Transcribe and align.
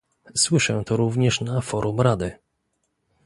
Słyszę 0.35 0.83
to 0.85 0.97
również 0.97 1.41
na 1.41 1.61
forum 1.61 2.01
Rady 2.01 2.39